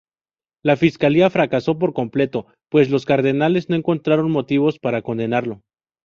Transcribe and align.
La 0.63 0.77
fiscalía 0.77 1.29
fracasó 1.29 1.77
por 1.77 1.93
completo, 1.93 2.47
pues 2.71 2.89
los 2.89 3.05
Cardenales 3.05 3.69
no 3.69 3.75
encontraron 3.75 4.31
motivos 4.31 4.79
para 4.79 5.03
condenarlo. 5.03 5.61